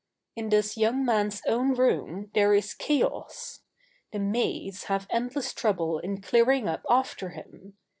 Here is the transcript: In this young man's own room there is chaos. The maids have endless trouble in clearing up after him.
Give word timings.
In 0.35 0.49
this 0.49 0.77
young 0.77 1.05
man's 1.05 1.43
own 1.45 1.75
room 1.75 2.31
there 2.33 2.55
is 2.55 2.73
chaos. 2.73 3.59
The 4.11 4.17
maids 4.17 4.85
have 4.85 5.05
endless 5.11 5.53
trouble 5.53 5.99
in 5.99 6.21
clearing 6.23 6.67
up 6.67 6.83
after 6.89 7.29
him. 7.29 7.77